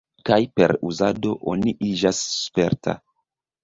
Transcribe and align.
Kaj 0.29 0.37
per 0.59 0.73
uzado, 0.89 1.35
oni 1.53 1.77
iĝas 1.93 2.25
sperta. 2.43 3.01